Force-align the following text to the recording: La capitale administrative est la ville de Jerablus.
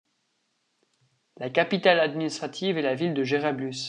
La 1.37 1.51
capitale 1.51 1.99
administrative 1.99 2.79
est 2.79 2.81
la 2.81 2.95
ville 2.95 3.13
de 3.13 3.23
Jerablus. 3.23 3.75